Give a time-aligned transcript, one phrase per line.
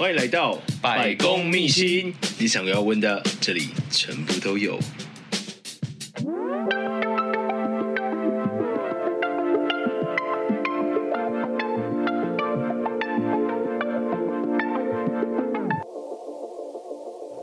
[0.00, 4.78] 欢迎来到百公秘辛，你想要问的，这里全部都有。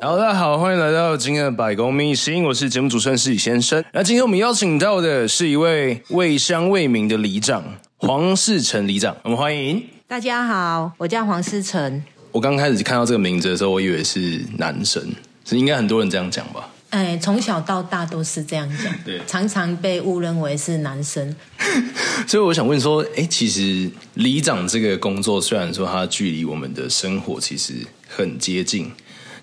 [0.02, 3.86] 好，大家好，欢迎来到今天的百公秘辛，我是节目主持人失礼先生。
[3.94, 7.64] 那今天我们邀请到的是一位为乡为民的里长
[7.98, 9.88] 黄世成里长，我们欢迎。
[10.08, 12.02] 大家好，我叫黄世成。
[12.38, 15.04] 我刚开始看到这个名字的时候，我以为是男生，
[15.44, 16.70] 是应该很多人这样讲吧？
[16.92, 21.36] 哎，从小到大都是这样讲， 对，常常被误认为是男生。
[22.28, 27.74] 所以我想问说，哎，其实里长这个工作，虽然说它距离我们的生活其实
[28.08, 28.92] 很接近，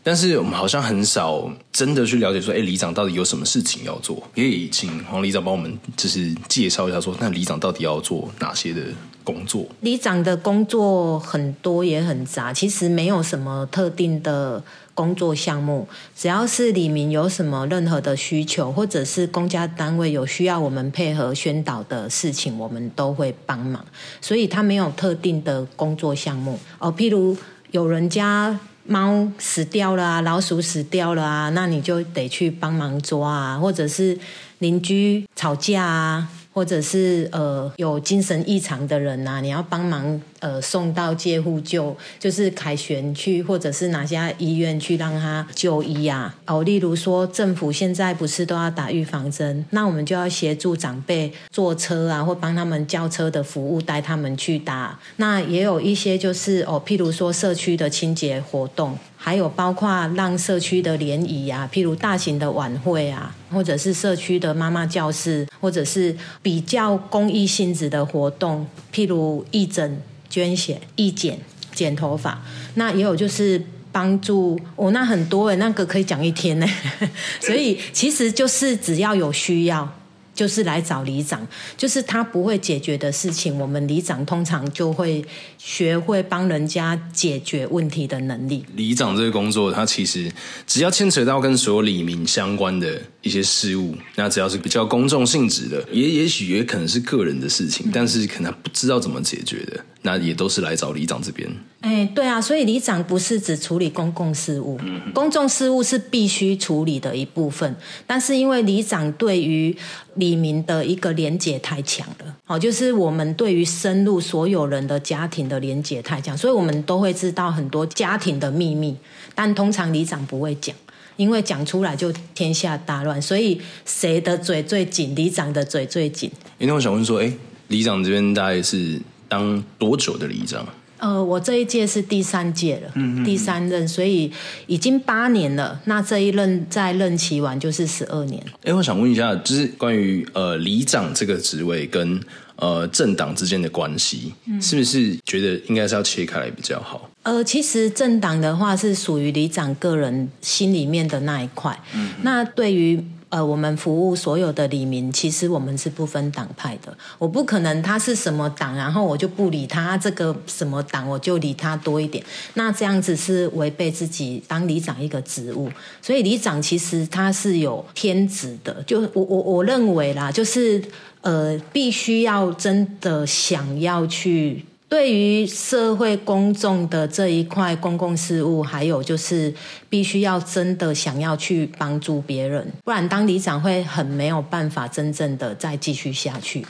[0.05, 4.23] 但是我们好像很少真的去了解说，哎，里长到底有什么事情要做？
[4.37, 8.83] 可以请黄里长帮我们就是介绍一下说，说那里长到底要做哪些的？
[9.25, 14.63] 工作，里长的工作很多也很杂，其实没有什么特定的
[14.95, 23.85] 工作项目，只要是里民有什么任何的需求，或者是公家单位有需要我们配合宣导的事情，我们都会帮忙。
[24.21, 27.37] 所以他没有特定的工作项目哦，譬如
[27.71, 34.19] 有人家猫死掉了，老鼠死掉了啊，那你就得去帮忙抓啊，或者是
[34.59, 36.29] 邻居吵架啊。
[36.55, 46.35] 或者是呃有精神异常的人呐、你要帮忙呃送到介护救，就是凯旋去，或者是哪家医院去让他就医啊？
[46.47, 54.99] 哦，例如说政府现在不是都要打预防针，那我们就要协助长辈坐车啊，或帮他们叫车的服务带他们去打。
[55.17, 58.97] 那也有一些就是哦，譬如说社区的清洁活动。
[59.17, 71.39] 还有包括让社区的联谊啊，譬如大型的晚会啊，或者是社区的妈妈教室，或者是比较公益性质的活动，譬如义诊、捐血、义剪、
[71.73, 72.43] 剪头发。
[72.75, 76.67] 那也有就是帮助哦，那很多诶，那个可以讲一天呢。
[77.41, 79.89] 所以其实就是只要有需要。
[80.35, 85.25] 就是来找里长，就是他不会解决的事情，我们里长通常就会
[85.59, 88.65] 学会帮人家解决问题的能力。
[88.75, 90.29] 里长这个工作，他其实
[90.67, 101.51] 只要牵扯到跟所有里民相关的一些事务，那只要是比较公众性质的，也也许也可能是个人的事情，但是可能不知道怎么解决的，那也都是来找里长这边。
[101.81, 104.79] 哎，对啊，所以里长不是只处理公共事务，
[105.13, 107.75] 公众事务是必须处理的一部分，
[108.07, 109.77] 但是因为里长对于
[110.15, 118.97] 里民的一个连结太强了，好，就是我们对于深入所有人的家庭的连结太强，所以我们都会知道很多家庭的秘密，
[119.35, 120.75] 但通常里长不会讲，
[121.17, 126.31] 因为讲出来就天下大乱，所以谁的嘴最紧，里长的嘴最紧。
[126.59, 127.33] 那我想问说，哎，
[127.69, 130.67] 里长这边大概是当多久的里长？
[131.05, 134.33] 呃，我这一届是第三届了，嗯嗯，第三任，所以
[134.67, 135.79] 已经八年了。
[135.85, 138.43] 那这一任再任期完就是十二年。
[138.63, 142.19] 哎，我想问一下，就是关于呃里长这个职位跟
[142.57, 147.11] 呃政党之间的关系，嗯，是不是觉得应该是要切开来比较好？
[147.25, 151.79] 呃，其实政党的话是属于里长个人心里面的那一块。
[151.95, 153.05] 嗯，那对于。
[153.35, 156.97] 呃，我们服务所有的里民，其实我们是不分党派的。
[157.19, 162.25] 我不可能他是什么党，然后我就不理他这个什么党，我就理他多一点。
[162.55, 165.69] 那这样子是违背自己当里长一个职务。
[166.01, 170.81] 所以里长其实他是有天职的，就我我我认为啦，就是
[171.23, 174.65] 呃，必须要真的想要去。
[174.95, 179.53] 对于社会公众的这一块公共事务，还有就是
[179.91, 186.65] 必须要真的想要去帮助别人，不然当里长会很没有办法真正的再继续下去，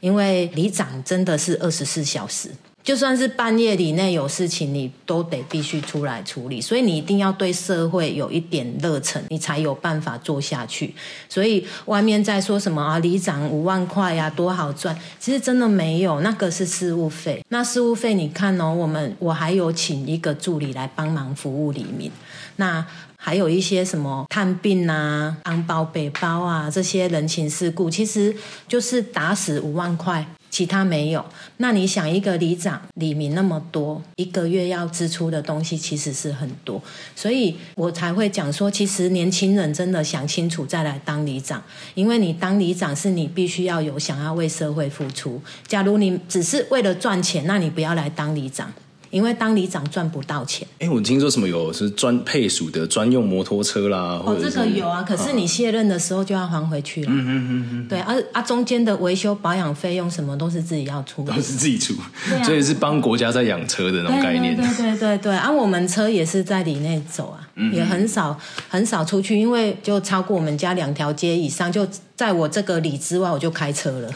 [0.00, 2.50] 因为里长真的是二十四小时。
[2.82, 6.60] 就算是半夜里内有事情，你都得必须出来处理。
[6.60, 10.94] 所以你一定要对社会有一点热忱，你才有办法做下去。
[11.28, 17.44] 所以外面在说什么啊，里长五万块呀，多好赚，其实真的没有，那个是事务费。
[17.50, 22.10] 那事务费你看哦，我们我还有请一个助理来帮忙服务里民，
[22.56, 22.84] 那
[23.16, 28.34] 还有一些什么探病啊、安包背包啊这些人情世故，其实
[28.66, 30.26] 就是打死五万块。
[30.50, 31.24] 其他没有，
[31.58, 36.82] 那你想一个里长里民那么多，一个月要支出的东西其实是很多，
[37.14, 41.62] 所以我才会讲说，其实年轻人真的想清楚再来当里长，
[41.94, 45.40] 因为你当里长是你必须要有想要为社会付出。
[45.66, 48.72] 假如你只是为了赚钱，那你不要来当里长。
[49.10, 50.66] 因为当里长赚不到钱。
[50.78, 57.08] 哎，我听说什么有是专配属的专用摩托车啦，哦，这个有啊，可是你卸任的时候就要还回去了。
[57.10, 57.88] 嗯嗯嗯嗯。
[57.88, 62.10] 对，而啊，啊中间的维修保养费用什么都是自己要出，都是自己出，啊、
[62.44, 64.54] 所以是帮国家在养车的那种概念。
[64.56, 74.08] 对对对对对，而、啊、我们车也是在里内走啊，嗯、也很少很少出去，因为就超过我们家两条街以上，就在我这个里之外，我就开车了。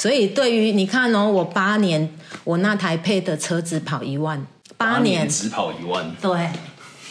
[0.00, 2.08] 所以，对于你看哦，我八年，
[2.44, 4.46] 我那台配的车子跑一万，
[4.78, 6.48] 八年只跑一万，对。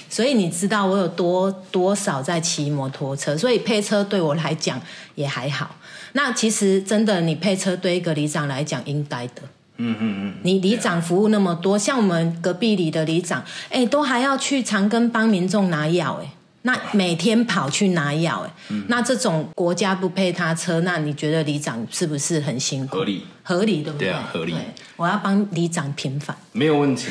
[0.09, 4.81] 所以你知道我有多多少在骑摩托车，所以配车对我来讲
[5.13, 5.75] 也还好。
[6.13, 9.43] 那其实真的，你配车对一个里长来讲应该的。
[9.77, 10.33] 嗯嗯嗯。
[10.41, 16.31] 你里长服务那么多，像我们隔壁里的里长，哎，都还要去长庚帮民众拿药，哎。
[16.69, 22.97] 那每天跑去拿药，哎、嗯，那这种国家不配他车，那你觉得里长是不是很辛苦？
[22.97, 24.09] 合理，合理对不对？
[24.09, 24.53] 对啊，合理。
[24.95, 27.07] 我要帮里长平反，没有问题。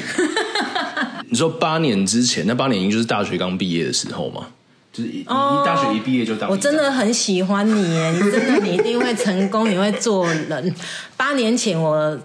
[1.29, 4.47] 你说八年之前，那八年已经就是大学刚毕业的时候嘛？
[4.93, 6.49] 就是一、哦、大学一毕业就当。
[6.49, 10.75] 我真的很喜欢你耶，你真的你一定会成功，你会做人。
[11.17, 12.17] 八年前我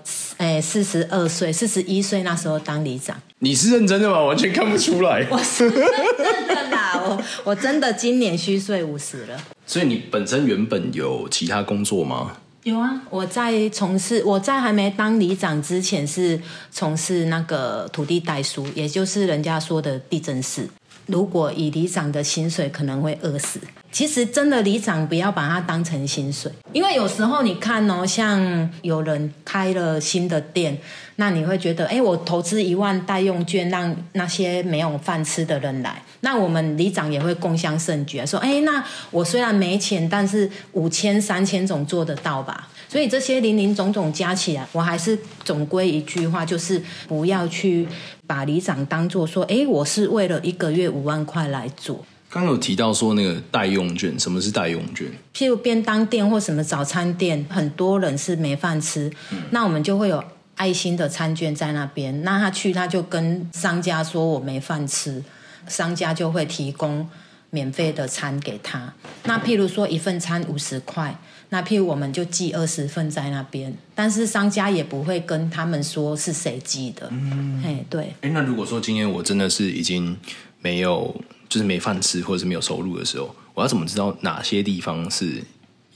[0.43, 3.15] 哎四十二岁，四十一岁那时候当里长。
[3.39, 4.21] 你是认真的吗？
[4.21, 5.25] 完全看不出来。
[5.31, 9.41] 我是认真的啦，我我真的今年虚岁五十了。
[9.65, 12.35] 所以你本身原本有其他工作吗？
[12.63, 16.37] 有啊，我在从事，我在还没当里长之前是
[16.69, 20.67] 从事那个土地代书，也就是人家说的地政士。
[21.05, 23.61] 如果以里长的薪水，可能会饿死。
[23.93, 30.77] 其实真的里长不要把它当成薪水，因为有时候你看哦，像有人开了新的店。
[31.17, 42.67] 那你会觉得，哎，我投资一万代用券，让那些没有饭吃的人来，那我们里长也会共襄盛举，说，哎，那我虽然没钱，但是五千、三千总做得到吧？
[42.89, 47.87] 所以这些林林总总加起来，我还是总归一句话，就是不要去
[48.25, 52.03] 把里长当做说，哎，我是为了一个月五万块来做。
[52.33, 55.07] 刚刚有提到说那个代用券，什么是代用券？
[55.35, 60.23] 譬如便当店或什么早餐店，很多人是没饭吃，嗯、那我们就会有。
[60.55, 65.21] 爱心的餐券在那边，那他去他就跟商家说，我没饭吃，
[65.67, 67.09] 商家就会提供
[67.49, 68.93] 免费的餐给他。
[69.23, 71.17] 那譬如说一份餐五十块，
[71.49, 77.09] 那譬如我们就寄二十份在那边，但是商家也不会跟他们说是谁寄的。
[77.09, 78.13] 嗯，哎，对。
[78.21, 80.15] 哎，那如果说今天我真的是已经
[80.61, 81.19] 没有，
[81.53, 85.43] 就是没饭吃或者是没有收入的时候，我要怎么知道哪些地方是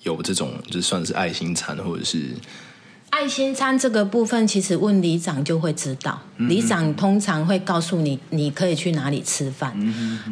[0.04, 2.36] 有这种，就算是爱心餐或者是？
[3.18, 6.22] 爱心餐这个部分，其实问里长就会知道。
[6.38, 9.76] 里长通常会告诉你，你可以去哪里吃饭。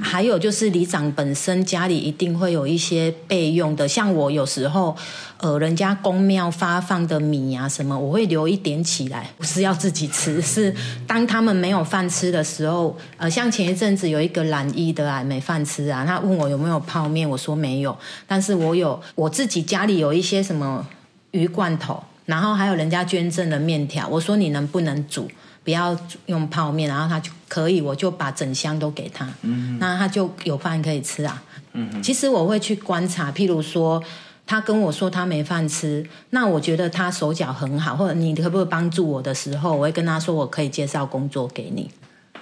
[0.03, 4.95] 还有就是里长本身家里一定会有一些备用的，像我有时候，
[5.37, 10.71] 呃，人家公庙发放的米啊什么，我会留一点起来，不是要自己吃，是
[11.07, 12.95] 当他们没有饭吃的时候。
[13.17, 17.97] 呃，像前一阵子有一个染疫的啊，没饭吃啊，他问我有没有泡面，我说没有，
[18.27, 20.85] 但是我有我自己家里有一些什么
[21.31, 22.03] 鱼罐头。
[22.25, 25.29] 然后还有人家捐赠的面条，我说你能不能煮，
[25.63, 31.43] 不要用泡面，然后他就可以，我就把整箱都给他，嗯，那他就有饭可以吃啊。
[31.73, 34.01] 嗯，其实我会去观察，譬如说
[34.47, 41.89] 他跟我说他没饭吃，那我觉得他手脚很好，或者你可不可以帮助我的时候，我会跟他说我可以介绍工作给你。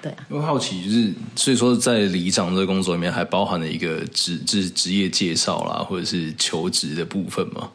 [0.02, 7.70] 对啊，因为好奇就是，所以说在里长这个工作里面还包含了一个职职职业介绍啦，或者是求职的部分嘛。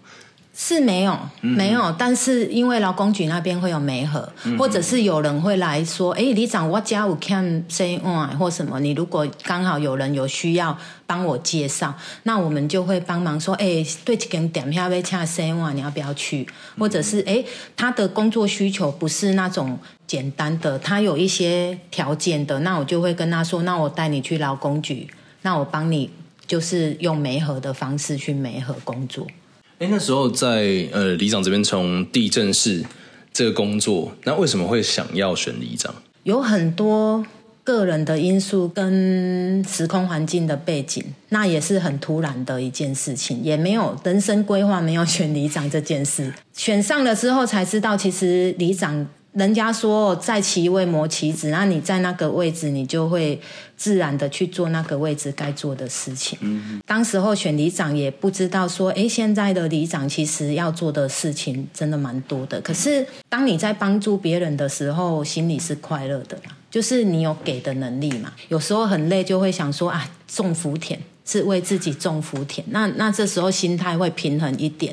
[0.60, 11.94] 是没有，没有，但是因为劳工局那边会有媒合，嗯、或者是有人会来说，哎，李长我家有看谁哇或什么，你如果刚好有人有需要帮我介绍，
[12.25, 16.44] 那我们就会帮忙说，哎，对这间店下要请谁哇，你要不要去？
[16.76, 17.44] 或者是哎，
[17.76, 19.78] 他的工作需求不是那种
[20.09, 25.09] 简单的，他有一些条件的，那我就会跟他说，那我带你去劳工局，
[25.42, 26.11] 那我帮你
[26.49, 29.25] 就是用媒合的方式去媒合工作。
[29.78, 32.85] 哎，那时候在呃里长这边从地震室
[33.32, 35.94] 这个工作，那为什么会想要选里长？
[36.25, 37.25] 有很多
[37.62, 46.32] 个人的因素跟时空环境的背景，那也是很突然的一件事情，也没有人生规划，没有选里长这件事。
[46.52, 49.06] 选上了之后才知道，其实里长。
[49.32, 53.40] 人家说在其位谋其职，那你在那个位置，你就会
[53.76, 56.37] 自然的去做那个位置该做的事情。
[56.40, 62.61] 嗯，当时候选里长也不知道说，哎，现在的里长其实要做的事情真的蛮多的。
[62.62, 66.37] 可是当你在帮助别人的时候，心里是快乐的，
[66.70, 68.32] 就是你有给的能力嘛。
[68.49, 74.92] 有时候很累，就会想说啊，种福田是为自己种福田，那那这时候心态会平衡一点。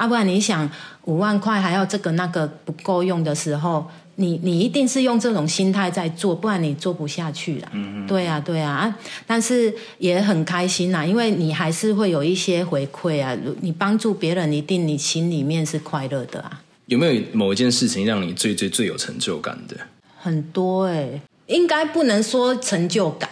[0.00, 0.66] 啊，不然你想
[1.04, 7.68] 五万块还要这个那个不够用的时候，你你一定是用这种心态在做，不然你做不下去了。
[7.72, 13.36] 嗯嗯，对啊对啊，但是也很开心呐，因为你还是会有一些回馈啊。
[13.60, 16.62] 你帮助别人，一定你心里面是快乐的啊。
[16.86, 19.76] 有没有某一件事情让你最最最有成就感的？
[20.18, 23.28] 很多哎、欸，应该不能说成就感，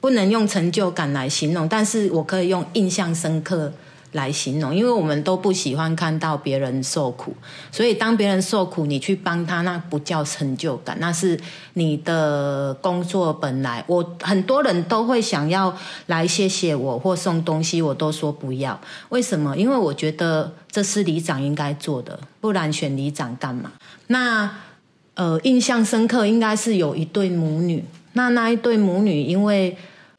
[0.00, 3.72] 不能用成就感来形容，但是我可以用印象深刻。
[4.12, 7.34] 来形容，因为我们都不喜欢看到别人受苦，
[7.70, 11.38] 所以当别人受苦，你去帮他，那不叫成就感，那是
[11.74, 13.82] 你的工作本来。
[13.86, 15.74] 我很多人都会想要
[16.06, 18.78] 来谢谢我或送东西，我都说不要。
[19.08, 19.56] 为什么？
[19.56, 23.72] 因为我觉得这是里长应该做的，不然选里长干嘛？
[24.08, 24.50] 那
[25.14, 29.76] 呃，印象深刻应该是有一对母女，那那一对母女因为。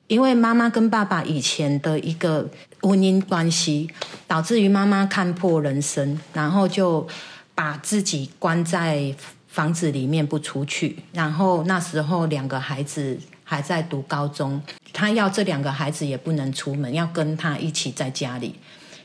[0.08, 2.48] 因为妈妈跟爸爸以前的一个
[2.84, 3.90] 婚姻关系，
[4.28, 7.08] 导致于妈妈看破人生，然后就
[7.56, 9.16] 把自己关在
[9.48, 10.98] 房子里面不出去。
[11.14, 14.62] 然后那时候两个孩子还在读高中，
[14.92, 18.56] 他要这两个孩子也不能出门，要跟他一起在家里。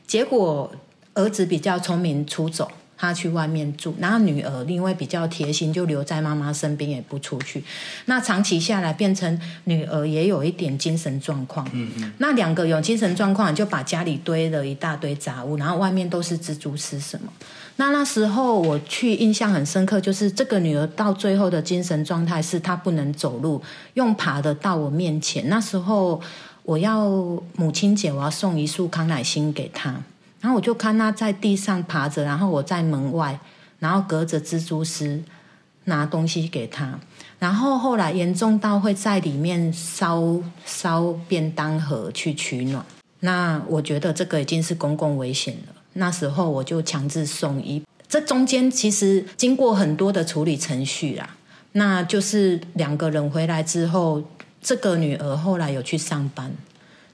[0.06, 0.70] 结果
[1.14, 2.70] 儿子比较聪明，出走。
[2.98, 7.62] 他去外面住，然后女儿因为比较贴心，就留在妈妈身边，也不出去。
[8.06, 11.64] 那长期下来，变成女儿也有一点精神状况。
[11.72, 12.12] 嗯嗯。
[12.18, 17.32] 那两个有精神状况，就把家里堆了一大堆杂物，然后外面都是蜘蛛丝什么。
[17.76, 23.62] 那那时候我去，印象很深刻，就是这个女儿到最后的精神状态是她不能走路，
[23.94, 25.48] 用爬的到我面前。
[25.48, 26.20] 那时候
[26.64, 27.08] 我要
[27.54, 30.02] 母亲节，我要送一束康乃馨给她。
[30.40, 33.38] 然后我就看他在地上爬着，然后我在门外，
[33.78, 35.22] 然后隔着蜘蛛丝
[35.84, 36.98] 拿东西给他。
[37.38, 40.22] 然后后来严重到会在里面烧
[40.64, 42.84] 烧便当盒去取暖。
[43.20, 45.74] 那我觉得这个已经是公共危险了。
[45.94, 47.82] 那时候我就强制送医。
[48.08, 51.36] 这中间其实经过很多的处理程序啦。
[51.72, 54.22] 那就是两个人回来之后，
[54.62, 56.52] 这个女儿后来有去上班。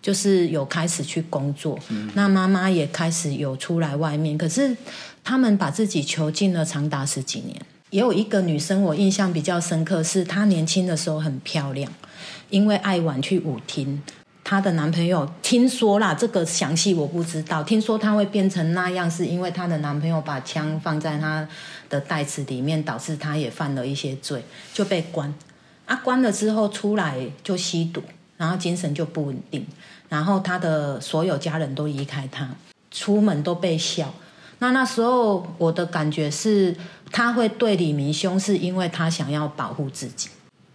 [0.05, 1.79] 就是有开始去工作，
[2.13, 4.77] 那妈妈也开始有出来外面，可是
[5.25, 7.59] 他们把自己囚禁了长达十几年。
[7.89, 11.91] 也有一个女生，我印象比较深刻，是她年轻的时候很漂亮，
[12.51, 14.03] 因为爱玩去舞厅，
[14.45, 21.49] 她的男朋友听说啦，这个详细我不知道，听说她会变成那样，是因为她的男朋友把枪放在她
[21.89, 24.45] 的袋子里面，导致她也犯了一些罪，
[24.75, 25.33] 就被关。
[25.87, 28.03] 啊，关了之后出来就吸毒，
[28.37, 29.67] 然后精神就不稳定。
[30.09, 32.49] 然后他的所有家人都离开他，
[32.91, 34.15] 出门都被笑。
[34.61, 36.77] 那那时候我的感觉是，
[37.11, 40.29] 他会对李明凶，是因为他想要保护自己。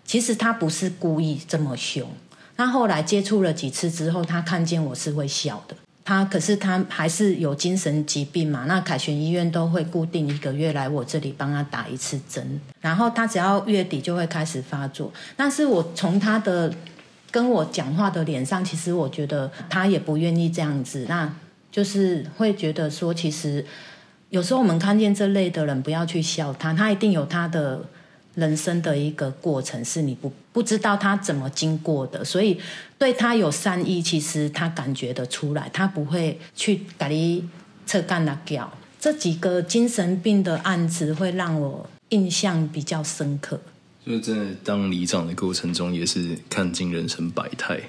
[0.03, 2.09] 其实他不是故意这么凶。
[2.57, 5.75] 那后来接触了几次之后，他看见我是会笑的。
[6.03, 8.65] 他可是他还是有精神疾病嘛？
[8.67, 12.59] 那凯旋医院都会固定一个月来我这里帮他打一次针。
[12.81, 15.13] 然后他只要月底就会开始发作。
[15.37, 16.73] 但是我从他的。
[17.31, 21.31] 跟我讲话的脸上，其实我觉得他也不愿意这样子，那
[21.71, 23.65] 就是会觉得说，其实
[24.29, 27.81] 有时候我们看见这类的人，不要去笑他，他一定有他的
[28.35, 32.59] 人生的一个过程，是你不不知道他怎么经过的，所以
[32.97, 37.49] 对他有善意，其实他感觉得出来，他不会去给你
[37.85, 38.71] 扯干那叫。
[38.99, 43.61] 这几个精神病的案子会让我印象比较深刻。
[44.09, 47.79] 就真的当里长的过程中，也是看尽人生百态。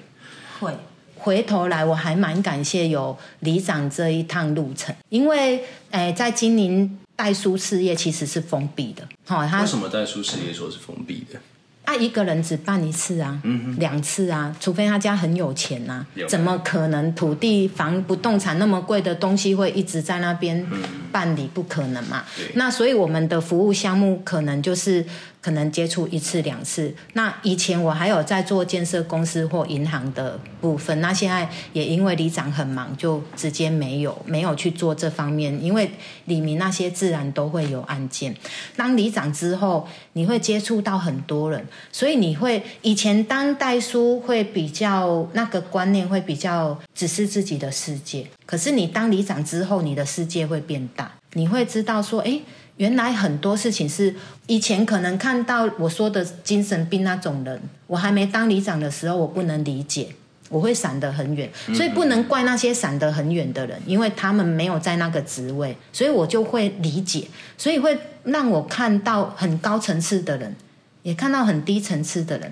[0.59, 0.71] 会
[1.17, 9.01] 回头来，我还蛮感谢有里长这一趟路程，因为诶，在金陵代书事业其实是封闭的。
[9.25, 11.39] 好，他为什么代书事业说是封闭的？
[11.83, 20.63] 他一个人只办一次啊，嗯，两次啊，除非他家很有钱呐、啊，怎么可能土地房不动产那么贵的东西会一直在那边
[21.11, 21.47] 办理？
[21.47, 22.23] 不可能嘛。
[22.53, 25.03] 那所以我们的服务项目可能就是。
[25.41, 26.93] 可能接触一次两次。
[27.13, 35.61] 那以前我还有在做建设公司或银行的部分，那现在也因为里长很忙，就直接没有没有去做这方面。
[35.63, 35.89] 因为
[36.25, 38.35] 里民那些自然都会有案件。
[38.75, 48.27] 当里长之后，你会接触到很多人，所以你会以前当代书会比较那个观念会比较只是自己的世界。
[48.45, 52.39] 可是你当里长之后，你的世界会变大，你会知道说，哎。
[52.81, 54.11] 原来很多事情是
[54.47, 60.07] 以前可能看到我说的精神病那种人，我还没当里长的时候，我不能理解，
[60.49, 70.55] 我会闪得很远，所以不能怪那些闪得很远的人，因为他们没有在那个职位，所以我就会理解，所以会让我看到很高层次的人，
[71.03, 72.51] 也看到很低层次的人。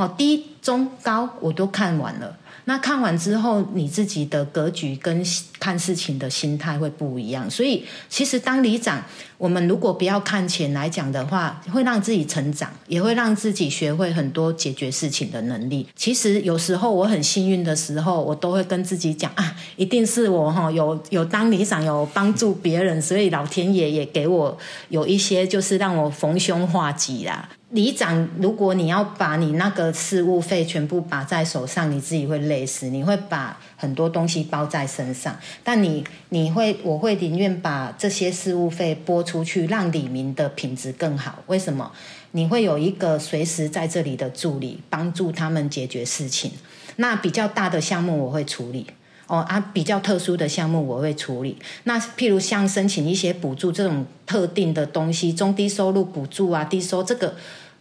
[0.00, 2.34] 好，低、中、高我都看完了。
[2.64, 5.22] 那看完之后，你自己的格局跟
[5.58, 7.50] 看事情的心态会不一样。
[7.50, 9.04] 所以，其实当里长，
[9.36, 15.86] 我们如果不要看钱来讲的话，会让自己成长，也会让自己学会很多解决事情的能力。
[15.94, 24.56] 其实有时候我很幸运的时候，我都会跟自己讲啊，一定是我哈有有当里长有帮助别人，所以老天爷也给我
[24.88, 27.50] 有一些就是让我逢凶化吉啦。
[27.70, 32.88] 里长，如果你要把你那个事务费全部把在手上，你自己会累死。
[32.88, 41.38] 你会把很多东西包在身上，但你你会，我会宁愿把这些事务费拨出去，让里民的品质更好。
[41.46, 41.92] 为什么？
[42.32, 46.50] 你会有一个随时在这里的助理，帮助他们解决事情。
[46.96, 48.86] 那比较大的项目我会处理，
[49.30, 51.56] 哦啊，比较特殊的项目我会处理。
[51.84, 57.34] 那譬如像申请一些补助这种特定的东西，中低收入补助啊，低收这个。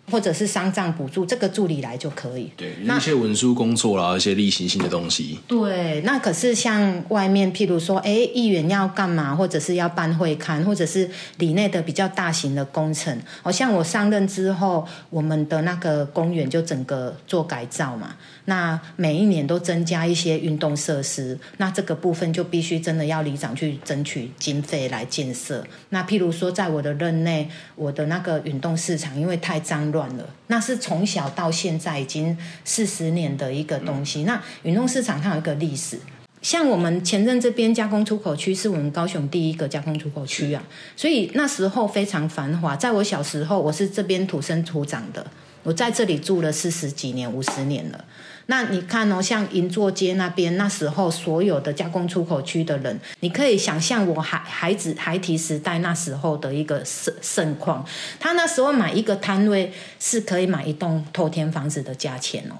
[0.10, 2.50] 或者是丧葬补助，这个助理来就可以。
[2.58, 5.39] 对，那一些文书工作啦，一些例行性的东西。
[5.48, 13.20] 对，那可是像外面，譬如说，哎，议员要干嘛，或者是要办会刊，或者是里内的比较大型的工程。
[13.42, 18.16] 好像我上任之后，我们的那个公园就整个做改造嘛。
[18.46, 25.63] 那每一年都增加一些运动设施，那这个部分就必须真的要里长去争取经费来建设。
[25.89, 34.24] 那譬如说，在我的任内，我的那个运动市场因为太脏乱了，那是从小到现在已经四十年的一个东西。
[34.24, 36.00] 那运动市场它有一个历史，
[36.41, 40.63] 像我们前任这边加工出口区是我们高雄第一个加工出口区啊，
[40.96, 42.75] 所以那时候非常繁华。
[42.75, 45.25] 在我小时候，我是这边土生土长的，
[45.63, 48.06] 我在这里住了四十几年、五十年了。
[48.51, 57.86] 那你看哦，像银座街那边，那时候所有的加工出口区的人，你可以想象我孩孩子孩提时代那时候的一个盛盛况。
[58.20, 62.56] 他那时候买一个摊位是可以买一栋透天房子的价钱哦。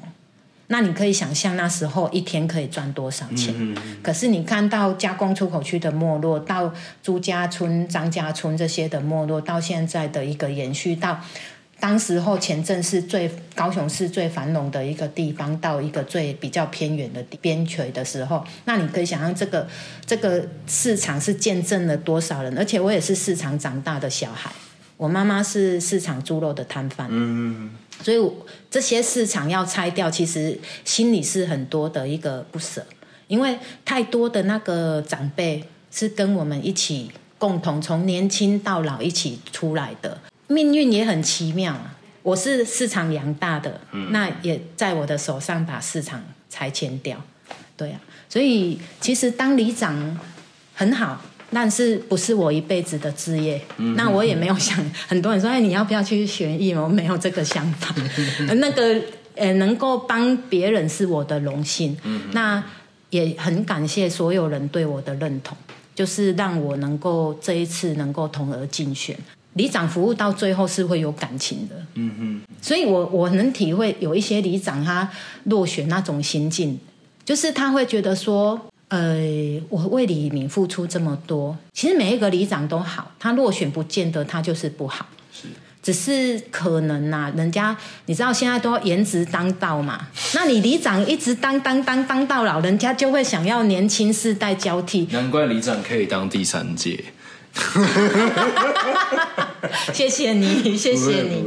[0.68, 3.76] 那你可以想象那时候一天可以赚多少钱？
[4.04, 11.20] 可是你看到加工出口区的没落，到朱家村、张家村这些的没落，到现在的一个延续到。
[11.80, 19.68] 当时候前镇是最高雄市最繁荣的一个地方，到一个最比较偏远的边陲的时候，那你可以想象这个
[20.06, 24.52] 这个市场是见证了多少人，而且我也是市场长大的小孩，
[24.98, 27.72] 我妈妈是市场猪肉的摊贩，嗯，
[28.04, 28.18] 所以
[28.70, 32.86] 这些市场要拆掉，其实心里是很多的一个不舍，
[33.28, 40.18] 因为太多的那个长辈是跟我们一起共同从年轻到老一起出来的。
[40.50, 41.96] 命运也很奇妙啊！
[42.24, 47.22] 我是市场养大的，嗯，那也在我的手上把市场拆迁掉，
[47.78, 50.20] 对啊，所以其实当里长
[50.74, 53.62] 很好，但是不是我一辈子的志业。
[53.78, 56.74] 嗯，那我也没有想， 很多人说，哎，你要不要去学艺？
[56.74, 57.94] 我没有这个想法。
[58.58, 59.00] 那个
[59.36, 61.96] 呃，能够帮别人是我的荣幸。
[62.04, 62.64] 嗯，那
[63.12, 65.56] 也很感谢所有人对我的认同，
[65.94, 69.16] 就是让我能够这一次能够同额竞选。
[69.54, 75.10] 里长服务到最后是会有感情的，嗯嗯，所以我我能体会有一些里长他
[75.46, 76.80] 落选那种心境，
[77.26, 78.60] 就是他会觉得说，
[78.90, 79.18] 呃，
[79.70, 85.48] 我为里民付出这么多，其实每一个里长都好，他落选不见得他就是不好，是，
[85.82, 97.04] 只是可能呐、啊，人家你知道现在都要颜值当道嘛，那你里长一直当当当当到老，人家就会想要年轻世代交替，难怪里长可以当第三届。
[99.94, 101.44] 谢谢你，谢谢你。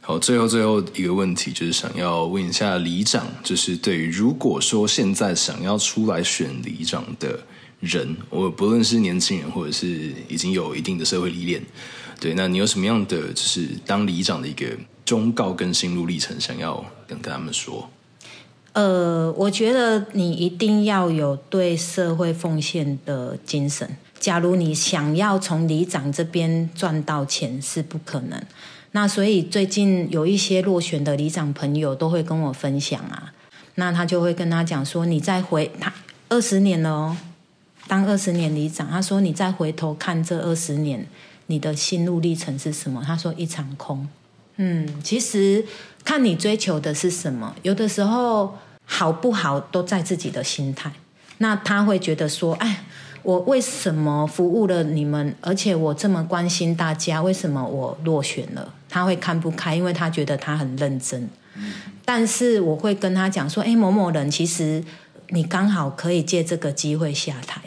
[0.00, 7.40] 好，最后最后一个问题，就是想要问一下里长，就是对于如果说现在想要出来选里长的
[7.80, 11.62] 人，我不论是年轻人，或者是已经有一定的社会历练，
[12.18, 14.66] 对，那你有什么样的就是当里长的一个
[15.04, 17.88] 忠告跟心路历程，想要跟他们说？
[18.72, 23.96] 呃，我觉得你一定要有对社会奉献的精神。
[24.20, 28.38] 假如你想要从里长这边赚到钱是不可能，
[28.92, 33.32] 那所以最近有一些落选的里长朋友都会跟我分享啊，
[33.76, 35.90] 那他就会跟他讲说，你再回他
[36.28, 37.16] 二十年了哦，
[37.88, 41.06] 当二十年里长，他说你再回头看这二十年，
[41.46, 43.02] 你的心路历程是什么？
[43.04, 44.06] 他说一场空。
[44.56, 45.64] 嗯，其实
[46.04, 50.92] 看你追求的是什么，有的时候好不好都在自己的心态。
[51.38, 52.84] 那他会觉得说，哎。
[53.22, 58.74] 我为什么服务了你们，而且我这么关心大家，为什么我落选了？
[58.88, 61.28] 他会看不开，因为他觉得他很认真。
[62.04, 64.82] 但是我会跟他讲说：“哎，某某人，其实
[65.28, 67.60] 你刚好可以借这个机会下台。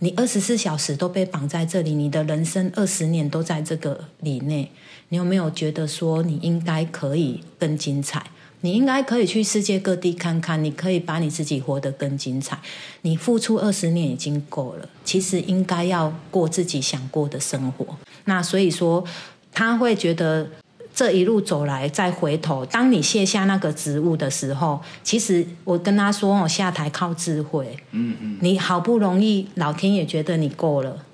[0.00, 4.70] 你二十四小时都被绑在这里，你的人生二十年都在这个里内，
[5.10, 8.24] 你有没有觉得说你应该可以更精彩？
[8.62, 12.58] 你应该可以去世界各地看看，你可以把你自己活得更精彩。
[13.02, 17.86] 你付出二十年已经够了，其实应该要过自己想过的生活。
[18.24, 19.04] 那所以说，
[19.52, 20.48] 他会觉得
[20.94, 27.76] 这一路走来，再回头，当你卸下那个职务的时候，其实我跟他说，我下台靠智慧。
[27.92, 31.04] 嗯嗯，你好不容易，老天也觉得你够了。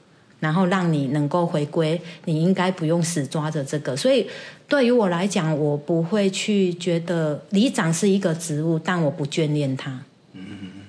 [0.42, 3.96] 然后让你能够回归，你应该不用死抓着这个。
[3.96, 4.26] 所以
[4.66, 10.02] 对于我来讲，我不会去觉得里长是一个职务，但我不眷恋他。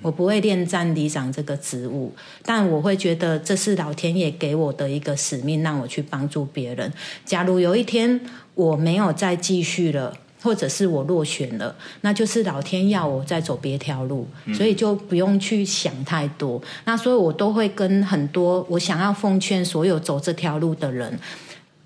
[0.02, 2.12] 我不会恋战里长这个职务，
[2.42, 6.92] 但我会觉得这是老天爷给我的一个使命，让我去帮助别人。
[7.24, 8.20] 假如有一天
[8.54, 10.12] 我没有再继续了。
[10.44, 16.60] 或者是我落选了，那就是老天要我再走别条路，所以就不用去想太多。
[16.84, 21.18] 那所以我都会跟很多我想要奉劝所有走这条路的人，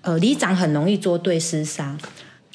[0.01, 1.97] 呃，里长很容易作对厮杀，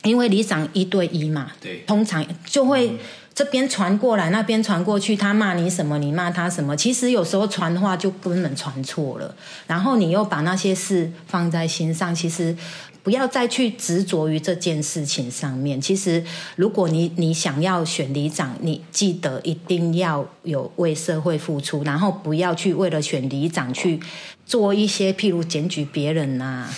[0.03, 2.93] 因为里长一对一嘛，对，通常就会
[3.35, 9.35] 这边传过来，那边传过去，他骂你什么，你骂他什么，其实有时候传话就根本传错了，
[9.66, 12.57] 然后你又把那些事放在心上，其实。
[13.03, 15.79] 不要再去执着于这件事情上面。
[15.79, 16.25] 其实，
[16.57, 24.01] 如果你你想要选里长，你记得一定要有为社会付出，然后不要去为了选里长去
[24.47, 26.75] 做一些，譬如检举别人呐、啊，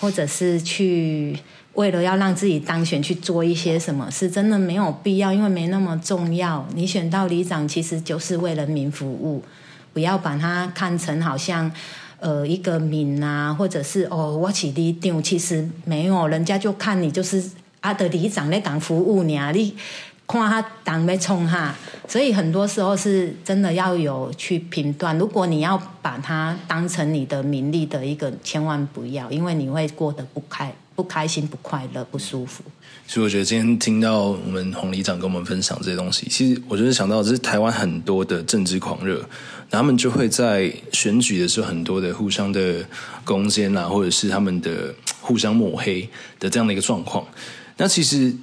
[0.00, 1.38] 或者是去
[1.78, 6.66] 为了要让自己当选去做一些什么事，真的没有必要，因为没那么重要。
[6.74, 9.42] 你选到里长，其实就是为人民服务，
[9.92, 11.70] 不要把它看成好像。
[12.20, 17.40] 呃，一个名啊，或者是哦，我起里长，其实没有，人家就看你就是
[17.78, 19.72] 阿的里长在讲服务你啊，你
[20.26, 21.72] 看他党被冲哈，
[22.08, 25.16] 所以很多时候是真的要有去评断。
[25.16, 30.74] 如果你要把它当成你的名利的一个，千万不要，因为你会过得不开。
[30.98, 32.64] 不开心、不快乐、不舒服。
[33.06, 39.24] 所以我觉得今天听到我们洪里长跟我们分享这些东西，其实我就是想到，这是台湾很多的政治狂热，
[39.70, 42.84] 他们就会在选举的时候很多的互相的
[43.24, 47.24] 攻坚啊，或者是他们的互相抹黑的这样的一个状况。
[47.76, 48.34] 那其实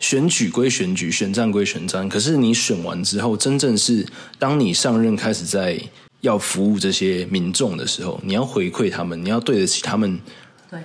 [0.00, 4.04] 选举归选举，选战归选战，可是你选完之后，真正是
[4.36, 5.80] 当你上任开始在
[6.22, 10.18] 要服务这些民众的时候，你要回馈他们，你要对得起他们。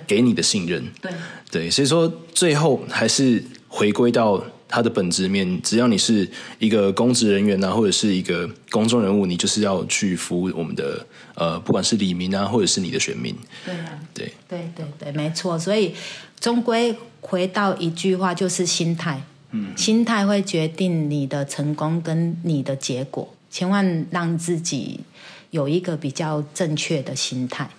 [0.06, 1.12] 给你的信任，对
[1.50, 5.60] 对，所以说最后还是回归到他的本质面。
[5.62, 13.34] 只要你是一个公职人员啊，或者是一个公众人物，你就是要去服务我们的呃，不管是李明啊，或者是你的选民。
[13.64, 15.58] 对啊，对对对对，没错。
[15.58, 15.94] 所以
[16.40, 19.22] 终归回到一句话，就是心态。
[19.52, 23.32] 嗯，心态会决定你的成功跟你的结果。
[23.48, 25.00] 千万让自己
[25.50, 27.70] 有一个比较正确的心态。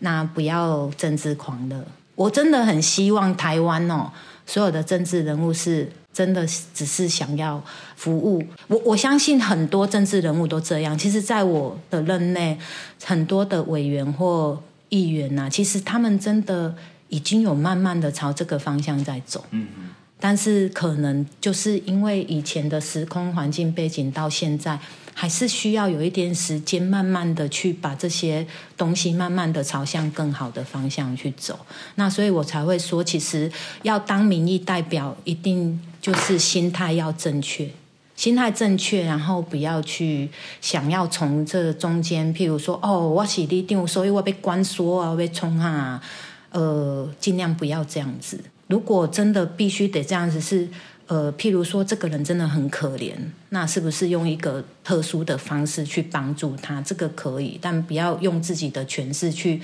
[0.00, 4.10] 那不要政治狂热，我真的很希望台湾哦，
[4.46, 7.62] 所有的政治人物是真的只是想要
[7.96, 8.78] 服务我。
[8.84, 10.96] 我相信很多政治人物都这样。
[10.96, 12.58] 其实，在我的任内，
[13.04, 16.74] 很多的委员或议员呐、啊，其实他们真的
[17.08, 19.44] 已经有慢慢的朝这个方向在走。
[19.50, 19.90] 嗯嗯。
[20.24, 24.78] 但是可能就是因为以前的时空环境背景到现在。
[25.16, 28.44] 还是需要有一点时间，慢慢的去把这些
[28.76, 31.56] 东西慢慢的朝向更好的方向去走。
[31.94, 33.48] 那所以我才会说，其实
[33.82, 37.70] 要当民意代表，一定就是心态要正确，
[38.16, 40.28] 心态正确，然后不要去
[40.60, 46.02] 想要从这中间，譬如说，哦，我是里长，所以我被关说啊，被冲啊，
[46.50, 48.40] 呃，尽量不要这样子。
[48.66, 50.68] 如果真的必须得这样子是。
[51.06, 53.12] 呃，譬如说，这个人真的很可怜，
[53.50, 56.80] 那是不是用一个特殊的方式去帮助他？
[56.80, 59.60] 这个可以，但不要用自己的权势去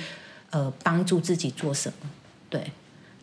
[0.50, 2.10] 呃帮助自己做什么。
[2.50, 2.70] 对，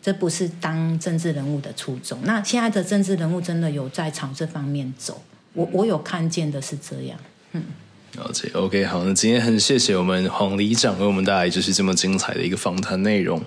[0.02, 2.18] 这不是当政治人物的初衷。
[2.24, 7.16] 那现在的政治人物真的有在朝这方面走，我我有看见的是这样。
[7.52, 7.62] 嗯，
[8.16, 8.50] 了解。
[8.54, 13.40] OK，好，那今天很谢谢我们洪里长为我们带来就是这么精彩的一个访谈内容。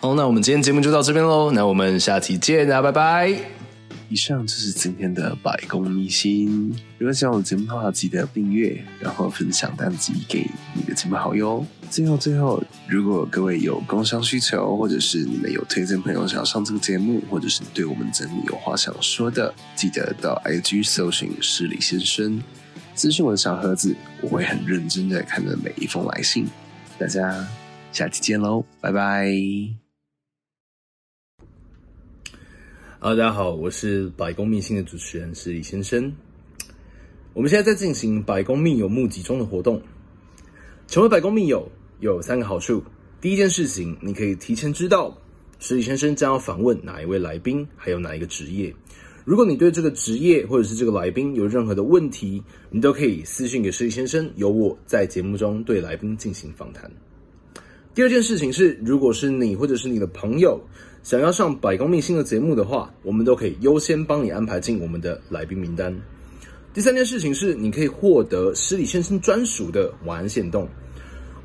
[0.00, 3.36] 好，那我们今天节目就到这边喽，那我们下期见啊，拜拜。
[4.08, 6.72] 以上就是今天的百工秘辛。
[6.96, 11.66] 如果喜欢我的节目的话，记得订阅，然后分享单集给你的亲朋好友。
[11.90, 22.40] 最后，最后，如果各位有工商需求，或者是你们有推荐朋友想要上这个节目，或者是对我们节目有话想说的，记得到 IG 搜寻失礼先生，
[22.96, 26.46] 私讯我的小盒子，我会很认真的看着每一封来信。
[26.98, 27.46] 大家
[27.92, 29.30] 下期见喽，拜拜。
[32.98, 36.10] 哈喽，大家好，我是百工秘辛的主持人失礼先生。
[37.34, 39.82] 我们现在在进行百工秘友募集中的活动，
[40.88, 42.82] 成为百工秘友有三个好处。
[43.20, 45.14] 第一件事情，你可以提前知道
[45.58, 48.74] 失礼先生将要访问哪一位来宾，还有哪一个职业。
[49.26, 56.88] 如果你对这个职业或者是这个来宾有任何的问题，你都可以私信给失礼先生，由我在节目中对来宾进行访谈。
[57.92, 60.60] 第二件事情是，如果是你或者是你的朋友
[61.02, 65.92] 想要上百工秘辛的节目的话，我们都可以优先帮你安排进我们的来宾名单。
[66.72, 70.68] 第三件事情是，你可以获得失礼先生专属的晚安限动。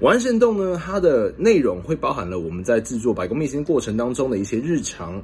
[0.01, 5.19] 晚安限动呢，它的内容会包含了我们在制作百工秘辛过程当中的一些日常。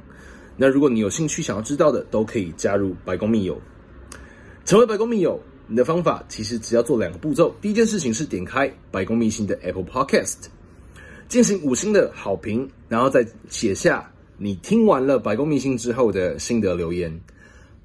[0.60, 3.58] 那如果你有兴趣想要知道的，都可以加入白宫密友，
[4.64, 5.40] 成为白宫密友。
[5.70, 7.54] 你的方法其实只要做两个步骤。
[7.60, 10.46] 第一件事情是点开白宫密信的 Apple Podcast，
[11.28, 17.12] 进行五星的好评，然后再写下你听完了白宫密信之后的心得留言，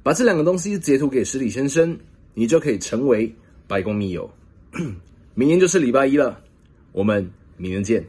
[0.02, 1.96] 把这两个东西截图给失礼先生，
[2.34, 3.30] 你就可以成为
[3.68, 4.28] 白宫密友。
[5.36, 6.40] 明天就是礼拜一了，
[6.94, 8.02] 我们明天见。